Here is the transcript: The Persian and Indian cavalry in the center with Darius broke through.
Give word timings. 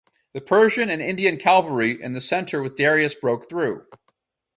The 0.33 0.41
Persian 0.41 0.89
and 0.89 0.99
Indian 0.99 1.37
cavalry 1.37 2.01
in 2.01 2.13
the 2.13 2.21
center 2.21 2.63
with 2.63 2.75
Darius 2.75 3.13
broke 3.13 3.47
through. 3.47 3.85